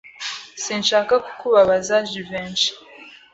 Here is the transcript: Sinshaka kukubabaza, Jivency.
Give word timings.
Sinshaka 0.63 1.13
kukubabaza, 1.25 1.95
Jivency. 2.09 2.69